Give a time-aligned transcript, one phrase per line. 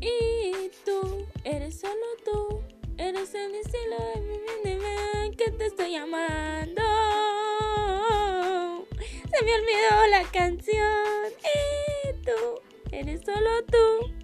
[0.00, 2.60] Y tú, eres solo tú,
[2.98, 6.82] eres el estilo de mi vida que te estoy amando.
[9.30, 11.32] Se me olvidó la canción.
[11.42, 12.60] Y tú,
[12.90, 14.15] eres solo tú.